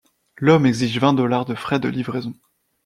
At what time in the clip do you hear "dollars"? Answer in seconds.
1.13-1.45